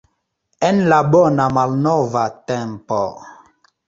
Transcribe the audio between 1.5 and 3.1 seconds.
malnova tempo.